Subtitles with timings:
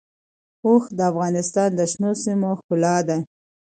[0.65, 3.17] اوښ د افغانستان د شنو سیمو ښکلا ده.